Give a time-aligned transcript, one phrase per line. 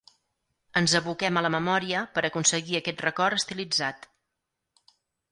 [0.79, 4.09] Ens aboquem a la memòria per aconseguir aquest record estilitzat.